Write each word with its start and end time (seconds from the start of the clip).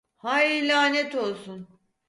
Hay 0.17 0.61
lanet 0.67 1.13
olsun! 1.15 1.67